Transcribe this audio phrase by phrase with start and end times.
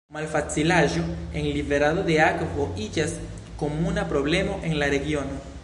[0.15, 1.03] Malfacilaĵoj
[1.41, 3.13] en liverado de akvo iĝas
[3.63, 5.41] komuna problemo en la regiono.